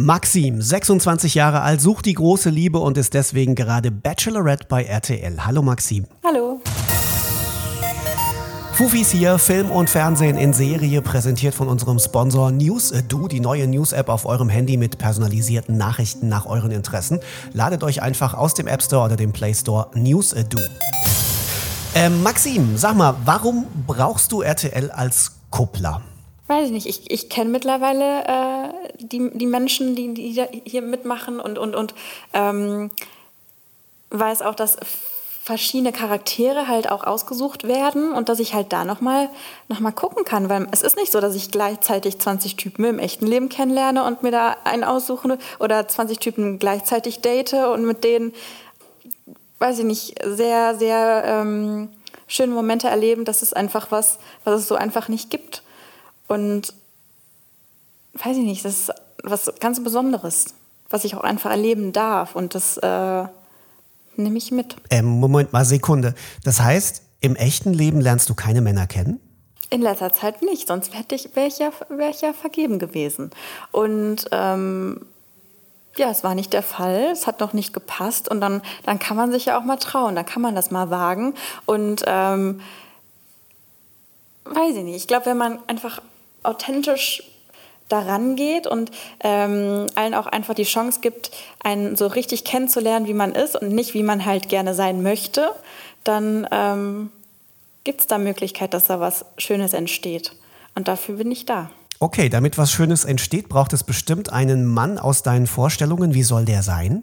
Maxim, 0.00 0.62
26 0.62 1.34
Jahre 1.34 1.62
alt, 1.62 1.80
sucht 1.80 2.06
die 2.06 2.14
große 2.14 2.50
Liebe 2.50 2.78
und 2.78 2.96
ist 2.96 3.14
deswegen 3.14 3.56
gerade 3.56 3.90
Bachelorette 3.90 4.66
bei 4.68 4.84
RTL. 4.84 5.44
Hallo 5.44 5.60
Maxim. 5.60 6.06
Hallo. 6.24 6.60
Fufis 8.74 9.10
hier, 9.10 9.40
Film 9.40 9.72
und 9.72 9.90
Fernsehen 9.90 10.36
in 10.36 10.52
Serie, 10.52 11.02
präsentiert 11.02 11.52
von 11.52 11.66
unserem 11.66 11.98
Sponsor 11.98 12.52
NewsDo, 12.52 13.26
die 13.26 13.40
neue 13.40 13.66
News-App 13.66 14.08
auf 14.08 14.24
eurem 14.24 14.48
Handy 14.48 14.76
mit 14.76 14.98
personalisierten 14.98 15.76
Nachrichten 15.76 16.28
nach 16.28 16.46
euren 16.46 16.70
Interessen. 16.70 17.18
Ladet 17.52 17.82
euch 17.82 18.00
einfach 18.00 18.34
aus 18.34 18.54
dem 18.54 18.68
App 18.68 18.84
Store 18.84 19.06
oder 19.06 19.16
dem 19.16 19.32
Play 19.32 19.52
Store 19.52 19.88
NewsDo. 19.94 20.60
Ähm, 21.96 22.22
Maxim, 22.22 22.76
sag 22.76 22.94
mal, 22.94 23.16
warum 23.24 23.66
brauchst 23.88 24.30
du 24.30 24.42
RTL 24.42 24.92
als 24.92 25.32
Kuppler? 25.50 26.02
Weiß 26.46 26.66
ich 26.66 26.72
nicht, 26.72 26.86
ich, 26.86 27.10
ich 27.10 27.28
kenne 27.28 27.50
mittlerweile 27.50 28.24
äh, 28.24 28.57
die, 28.98 29.30
die 29.32 29.46
Menschen, 29.46 29.94
die, 29.94 30.14
die 30.14 30.46
hier 30.64 30.82
mitmachen 30.82 31.40
und, 31.40 31.58
und, 31.58 31.74
und 31.74 31.94
ähm, 32.32 32.90
weiß 34.10 34.42
auch, 34.42 34.54
dass 34.54 34.76
verschiedene 35.48 35.92
Charaktere 35.92 36.68
halt 36.68 36.90
auch 36.90 37.04
ausgesucht 37.04 37.66
werden 37.66 38.12
und 38.12 38.28
dass 38.28 38.38
ich 38.38 38.52
halt 38.52 38.70
da 38.70 38.84
nochmal 38.84 39.30
noch 39.68 39.80
mal 39.80 39.92
gucken 39.92 40.26
kann, 40.26 40.50
weil 40.50 40.66
es 40.72 40.82
ist 40.82 40.96
nicht 40.96 41.10
so, 41.10 41.20
dass 41.20 41.34
ich 41.34 41.50
gleichzeitig 41.50 42.18
20 42.18 42.56
Typen 42.56 42.84
im 42.84 42.98
echten 42.98 43.26
Leben 43.26 43.48
kennenlerne 43.48 44.04
und 44.04 44.22
mir 44.22 44.30
da 44.30 44.56
einen 44.64 44.84
aussuche 44.84 45.38
oder 45.58 45.88
20 45.88 46.18
Typen 46.18 46.58
gleichzeitig 46.58 47.22
date 47.22 47.54
und 47.54 47.86
mit 47.86 48.04
denen, 48.04 48.34
weiß 49.58 49.78
ich 49.78 49.86
nicht, 49.86 50.16
sehr, 50.22 50.74
sehr 50.76 51.22
ähm, 51.24 51.88
schöne 52.26 52.52
Momente 52.52 52.88
erleben. 52.88 53.24
Das 53.24 53.40
ist 53.40 53.56
einfach 53.56 53.90
was, 53.90 54.18
was 54.44 54.60
es 54.60 54.68
so 54.68 54.74
einfach 54.74 55.08
nicht 55.08 55.30
gibt. 55.30 55.62
Und 56.26 56.74
weiß 58.24 58.36
ich 58.36 58.44
nicht, 58.44 58.64
das 58.64 58.80
ist 58.80 58.92
was 59.22 59.52
ganz 59.60 59.82
Besonderes, 59.82 60.46
was 60.90 61.04
ich 61.04 61.14
auch 61.16 61.24
einfach 61.24 61.50
erleben 61.50 61.92
darf. 61.92 62.34
Und 62.34 62.54
das 62.54 62.76
äh, 62.78 63.24
nehme 64.16 64.38
ich 64.38 64.50
mit. 64.50 64.76
Ähm, 64.90 65.06
Moment 65.06 65.52
mal, 65.52 65.64
Sekunde. 65.64 66.14
Das 66.44 66.60
heißt, 66.60 67.02
im 67.20 67.36
echten 67.36 67.72
Leben 67.72 68.00
lernst 68.00 68.28
du 68.28 68.34
keine 68.34 68.60
Männer 68.60 68.86
kennen? 68.86 69.20
In 69.70 69.82
letzter 69.82 70.12
Zeit 70.12 70.40
nicht, 70.42 70.68
sonst 70.68 70.96
hätte 70.96 71.14
ich, 71.14 71.36
wäre 71.36 71.46
ich, 71.46 71.58
ja, 71.58 71.70
wär 71.90 72.08
ich 72.08 72.22
ja 72.22 72.32
vergeben 72.32 72.78
gewesen. 72.78 73.30
Und 73.70 74.24
ähm, 74.32 75.04
ja, 75.96 76.10
es 76.10 76.24
war 76.24 76.34
nicht 76.34 76.52
der 76.52 76.62
Fall, 76.62 77.10
es 77.12 77.26
hat 77.26 77.40
noch 77.40 77.52
nicht 77.52 77.74
gepasst 77.74 78.30
und 78.30 78.40
dann, 78.40 78.62
dann 78.84 78.98
kann 78.98 79.16
man 79.16 79.30
sich 79.32 79.46
ja 79.46 79.58
auch 79.58 79.64
mal 79.64 79.76
trauen, 79.76 80.14
dann 80.14 80.24
kann 80.24 80.40
man 80.40 80.54
das 80.54 80.70
mal 80.70 80.90
wagen 80.90 81.34
und 81.66 82.04
ähm, 82.06 82.60
weiß 84.44 84.76
ich 84.76 84.84
nicht, 84.84 84.96
ich 84.96 85.08
glaube, 85.08 85.26
wenn 85.26 85.36
man 85.36 85.58
einfach 85.66 86.00
authentisch 86.44 87.22
daran 87.88 88.36
geht 88.36 88.66
und 88.66 88.90
ähm, 89.20 89.86
allen 89.94 90.14
auch 90.14 90.26
einfach 90.26 90.54
die 90.54 90.64
Chance 90.64 91.00
gibt, 91.00 91.30
einen 91.62 91.96
so 91.96 92.06
richtig 92.06 92.44
kennenzulernen, 92.44 93.06
wie 93.06 93.14
man 93.14 93.32
ist 93.32 93.56
und 93.56 93.72
nicht, 93.72 93.94
wie 93.94 94.02
man 94.02 94.24
halt 94.24 94.48
gerne 94.48 94.74
sein 94.74 95.02
möchte, 95.02 95.50
dann 96.04 96.46
ähm, 96.50 97.10
gibt 97.84 98.02
es 98.02 98.06
da 98.06 98.18
Möglichkeit, 98.18 98.74
dass 98.74 98.86
da 98.86 99.00
was 99.00 99.24
Schönes 99.38 99.72
entsteht. 99.72 100.32
Und 100.74 100.88
dafür 100.88 101.16
bin 101.16 101.30
ich 101.30 101.46
da. 101.46 101.70
Okay, 102.00 102.28
damit 102.28 102.58
was 102.58 102.70
Schönes 102.70 103.04
entsteht, 103.04 103.48
braucht 103.48 103.72
es 103.72 103.82
bestimmt 103.82 104.32
einen 104.32 104.64
Mann 104.64 104.98
aus 104.98 105.22
deinen 105.22 105.48
Vorstellungen. 105.48 106.14
Wie 106.14 106.22
soll 106.22 106.44
der 106.44 106.62
sein? 106.62 107.02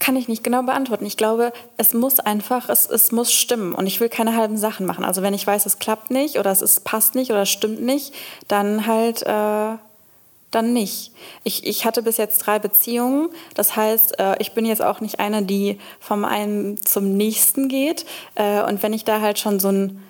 Kann 0.00 0.16
ich 0.16 0.26
nicht 0.26 0.42
genau 0.42 0.64
beantworten. 0.64 1.06
Ich 1.06 1.16
glaube, 1.16 1.52
es 1.76 1.94
muss 1.94 2.18
einfach, 2.18 2.68
es, 2.68 2.90
es 2.90 3.12
muss 3.12 3.32
stimmen. 3.32 3.72
Und 3.72 3.86
ich 3.86 4.00
will 4.00 4.08
keine 4.08 4.34
halben 4.34 4.56
Sachen 4.56 4.84
machen. 4.84 5.04
Also 5.04 5.22
wenn 5.22 5.32
ich 5.32 5.46
weiß, 5.46 5.64
es 5.64 5.78
klappt 5.78 6.10
nicht 6.10 6.40
oder 6.40 6.50
es 6.50 6.60
ist, 6.60 6.82
passt 6.82 7.14
nicht 7.14 7.30
oder 7.30 7.42
es 7.42 7.50
stimmt 7.50 7.82
nicht, 7.82 8.12
dann 8.48 8.88
halt, 8.88 9.22
äh, 9.22 9.76
dann 10.54 10.72
nicht. 10.72 11.12
Ich, 11.44 11.66
ich 11.66 11.84
hatte 11.84 12.02
bis 12.02 12.16
jetzt 12.16 12.38
drei 12.38 12.58
Beziehungen. 12.58 13.30
Das 13.54 13.74
heißt, 13.76 14.18
äh, 14.18 14.36
ich 14.38 14.52
bin 14.52 14.64
jetzt 14.64 14.82
auch 14.82 15.00
nicht 15.00 15.20
eine, 15.20 15.42
die 15.42 15.78
vom 16.00 16.24
einen 16.24 16.76
zum 16.76 17.16
nächsten 17.16 17.68
geht. 17.68 18.06
Äh, 18.34 18.62
und 18.62 18.82
wenn 18.82 18.92
ich 18.92 19.04
da 19.04 19.20
halt 19.20 19.38
schon 19.38 19.60
so 19.60 19.68
ein 19.68 20.00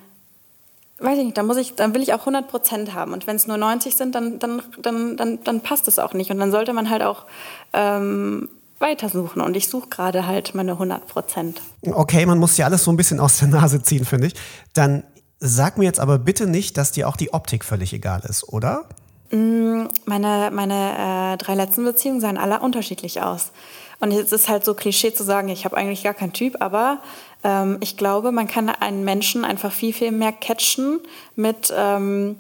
weiß 1.02 1.18
ich 1.18 1.24
nicht, 1.24 1.36
dann 1.36 1.46
muss 1.46 1.56
ich, 1.56 1.74
dann 1.74 1.94
will 1.94 2.02
ich 2.02 2.14
auch 2.14 2.20
100 2.20 2.48
Prozent 2.48 2.94
haben. 2.94 3.12
Und 3.12 3.27
wenn 3.27 3.36
es 3.36 3.46
nur 3.46 3.56
90 3.56 3.96
sind, 3.96 4.14
dann, 4.14 4.39
dann, 4.39 4.62
dann, 4.80 5.17
dann, 5.17 5.42
dann 5.44 5.61
passt 5.61 5.89
es 5.89 5.98
auch 5.98 6.14
nicht. 6.14 6.30
Und 6.30 6.39
dann 6.39 6.50
sollte 6.50 6.72
man 6.72 6.90
halt 6.90 7.02
auch 7.02 7.24
ähm, 7.72 8.48
weitersuchen. 8.78 9.42
Und 9.42 9.56
ich 9.56 9.68
suche 9.68 9.88
gerade 9.88 10.27
halt 10.27 10.55
meine 10.55 10.72
100 10.72 11.06
Prozent. 11.06 11.61
Okay, 11.83 12.24
man 12.27 12.38
muss 12.38 12.56
ja 12.56 12.67
alles 12.67 12.84
so 12.84 12.92
ein 12.92 12.96
bisschen 12.96 13.20
aus 13.20 13.38
der 13.38 13.48
Nase 13.48 13.83
ziehen, 13.83 14.05
finde 14.05 14.28
ich. 14.28 14.34
Dann 14.74 15.05
sag 15.40 15.77
mir 15.77 15.84
jetzt 15.84 16.00
aber 16.00 16.18
bitte 16.18 16.46
nicht, 16.46 16.77
dass 16.77 16.92
dir 16.92 17.08
auch 17.08 17.17
die 17.17 17.33
Optik 17.34 17.64
völlig 17.64 17.92
egal 17.92 18.22
ist, 18.28 18.48
oder? 18.48 18.84
Mm, 19.32 19.86
meine, 20.04 20.50
meine 20.52 21.34
äh, 21.34 21.36
drei 21.38 21.54
letzten 21.54 21.84
Beziehungen 21.84 22.20
sahen 22.20 22.36
alle 22.36 22.60
unterschiedlich 22.60 23.22
aus. 23.22 23.50
Und 23.98 24.12
es 24.12 24.30
ist 24.30 24.48
halt 24.48 24.64
so 24.64 24.74
Klischee 24.74 25.14
zu 25.14 25.24
sagen, 25.24 25.48
ich 25.48 25.64
habe 25.64 25.76
eigentlich 25.76 26.02
gar 26.02 26.12
keinen 26.12 26.32
Typ, 26.32 26.60
aber 26.60 26.98
ähm, 27.42 27.78
ich 27.80 27.96
glaube, 27.96 28.30
man 28.30 28.46
kann 28.46 28.68
einen 28.68 29.04
Menschen 29.04 29.44
einfach 29.44 29.72
viel, 29.72 29.92
viel 29.92 30.12
mehr 30.12 30.32
catchen 30.32 31.00
mit, 31.34 31.72
ähm, 31.74 32.36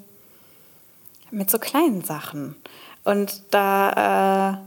mit 1.30 1.50
so 1.50 1.58
kleinen 1.58 2.04
Sachen. 2.04 2.56
Und 3.04 3.42
da 3.50 4.60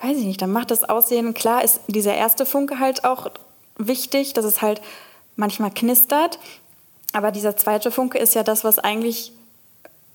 äh, 0.00 0.06
weiß 0.06 0.18
ich 0.18 0.24
nicht, 0.24 0.42
dann 0.42 0.52
macht 0.52 0.70
das 0.70 0.84
Aussehen, 0.84 1.34
klar 1.34 1.64
ist 1.64 1.80
dieser 1.86 2.14
erste 2.14 2.44
Funke 2.44 2.78
halt 2.78 3.04
auch 3.04 3.30
wichtig, 3.78 4.34
dass 4.34 4.44
es 4.44 4.60
halt 4.60 4.82
manchmal 5.36 5.70
knistert, 5.70 6.38
aber 7.12 7.32
dieser 7.32 7.56
zweite 7.56 7.90
Funke 7.90 8.18
ist 8.18 8.34
ja 8.34 8.42
das, 8.42 8.64
was 8.64 8.78
eigentlich 8.78 9.32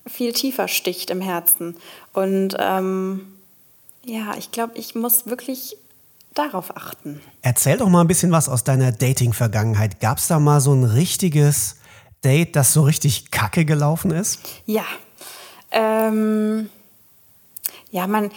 viel 0.06 0.32
tiefer 0.32 0.68
sticht 0.68 1.10
im 1.10 1.20
Herzen. 1.20 1.76
Und 2.12 2.56
ähm, 2.58 3.26
ja, 4.04 4.36
ich 4.36 4.50
glaube, 4.52 4.76
ich 4.76 4.94
muss 4.94 5.26
wirklich 5.26 5.76
darauf 6.34 6.76
achten. 6.76 7.20
Erzähl 7.42 7.78
doch 7.78 7.88
mal 7.88 8.02
ein 8.02 8.08
bisschen 8.08 8.30
was 8.30 8.48
aus 8.48 8.64
deiner 8.64 8.92
Dating-Vergangenheit. 8.92 10.00
Gab 10.00 10.18
es 10.18 10.28
da 10.28 10.38
mal 10.38 10.60
so 10.60 10.72
ein 10.72 10.84
richtiges 10.84 11.76
Date, 12.24 12.56
das 12.56 12.72
so 12.72 12.82
richtig 12.82 13.30
kacke 13.30 13.64
gelaufen 13.64 14.10
ist? 14.10 14.40
Ja. 14.66 14.84
Ähm, 15.72 16.68
ja, 17.90 18.06
man 18.06 18.30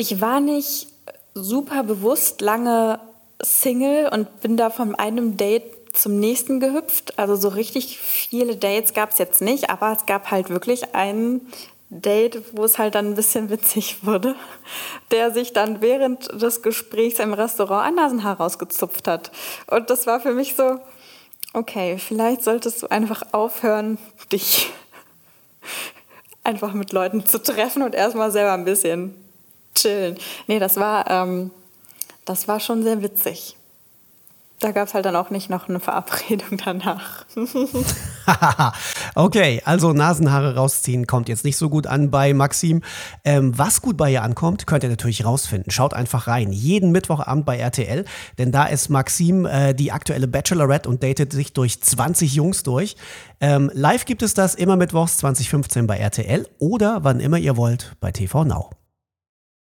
ich 0.00 0.20
war 0.20 0.40
nicht 0.40 0.88
super 1.34 1.82
bewusst 1.82 2.40
lange 2.40 3.00
Single 3.42 4.08
und 4.08 4.40
bin 4.40 4.56
da 4.56 4.70
von 4.70 4.94
einem 4.94 5.36
Date 5.36 5.64
zum 5.92 6.18
nächsten 6.18 6.60
gehüpft. 6.60 7.18
Also 7.18 7.36
so 7.36 7.48
richtig 7.48 7.98
viele 7.98 8.56
Dates 8.56 8.94
gab 8.94 9.12
es 9.12 9.18
jetzt 9.18 9.40
nicht, 9.40 9.70
aber 9.70 9.92
es 9.92 10.06
gab 10.06 10.30
halt 10.30 10.50
wirklich 10.50 10.94
ein 10.94 11.40
Date, 11.90 12.56
wo 12.56 12.64
es 12.64 12.78
halt 12.78 12.94
dann 12.94 13.06
ein 13.06 13.14
bisschen 13.16 13.50
witzig 13.50 14.04
wurde, 14.04 14.36
der 15.10 15.32
sich 15.32 15.52
dann 15.52 15.80
während 15.80 16.28
des 16.40 16.62
Gesprächs 16.62 17.18
im 17.18 17.32
Restaurant 17.32 17.86
ein 17.86 17.94
Nasenhaar 17.96 18.36
rausgezupft 18.36 19.08
hat. 19.08 19.32
Und 19.66 19.90
das 19.90 20.06
war 20.06 20.20
für 20.20 20.32
mich 20.32 20.54
so, 20.54 20.78
okay, 21.52 21.98
vielleicht 21.98 22.44
solltest 22.44 22.82
du 22.82 22.86
einfach 22.86 23.22
aufhören, 23.32 23.98
dich 24.30 24.70
einfach 26.44 26.72
mit 26.72 26.92
Leuten 26.92 27.26
zu 27.26 27.42
treffen 27.42 27.82
und 27.82 27.94
erstmal 27.94 28.30
selber 28.30 28.52
ein 28.52 28.64
bisschen 28.64 29.14
chillen. 29.74 30.16
Nee, 30.46 30.58
das 30.58 30.76
war, 30.76 31.10
ähm, 31.10 31.50
das 32.24 32.46
war 32.48 32.60
schon 32.60 32.82
sehr 32.82 33.02
witzig. 33.02 33.56
Da 34.60 34.72
gab 34.72 34.88
es 34.88 34.94
halt 34.94 35.06
dann 35.06 35.16
auch 35.16 35.30
nicht 35.30 35.48
noch 35.48 35.70
eine 35.70 35.80
Verabredung 35.80 36.58
danach. 36.62 37.24
okay, 39.14 39.62
also 39.64 39.94
Nasenhaare 39.94 40.54
rausziehen 40.54 41.06
kommt 41.06 41.30
jetzt 41.30 41.44
nicht 41.44 41.56
so 41.56 41.70
gut 41.70 41.86
an 41.86 42.10
bei 42.10 42.34
Maxim. 42.34 42.82
Ähm, 43.24 43.56
was 43.56 43.80
gut 43.80 43.96
bei 43.96 44.12
ihr 44.12 44.22
ankommt, 44.22 44.66
könnt 44.66 44.84
ihr 44.84 44.90
natürlich 44.90 45.24
rausfinden. 45.24 45.70
Schaut 45.70 45.94
einfach 45.94 46.26
rein. 46.26 46.52
Jeden 46.52 46.92
Mittwochabend 46.92 47.46
bei 47.46 47.56
RTL, 47.56 48.04
denn 48.36 48.52
da 48.52 48.66
ist 48.66 48.90
Maxim 48.90 49.46
äh, 49.46 49.72
die 49.72 49.92
aktuelle 49.92 50.28
Bachelorette 50.28 50.90
und 50.90 51.02
datet 51.02 51.32
sich 51.32 51.54
durch 51.54 51.80
20 51.80 52.34
Jungs 52.34 52.62
durch. 52.62 52.96
Ähm, 53.40 53.70
live 53.72 54.04
gibt 54.04 54.22
es 54.22 54.34
das 54.34 54.54
immer 54.54 54.76
mittwochs 54.76 55.16
2015 55.18 55.86
bei 55.86 55.96
RTL 55.96 56.46
oder 56.58 56.98
wann 57.02 57.20
immer 57.20 57.38
ihr 57.38 57.56
wollt 57.56 57.96
bei 58.00 58.12
TV 58.12 58.44
Now. 58.44 58.79